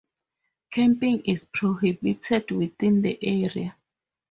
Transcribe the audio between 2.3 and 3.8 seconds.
within the area.